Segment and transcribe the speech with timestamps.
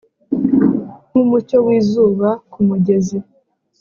[1.09, 3.17] nkumucyo wizuba kumugezi;